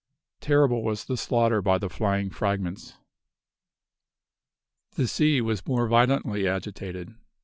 [0.39, 2.95] Terrible was the slaughter by the flying fragments.
[4.95, 7.13] The sea was more violently agitated.